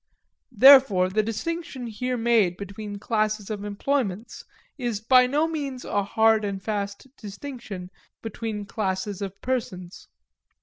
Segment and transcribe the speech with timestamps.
[0.55, 4.43] Therefore the distinction here made between classes of employments
[4.75, 7.91] is by no means a hard and fast distinction
[8.23, 10.07] between classes of persons.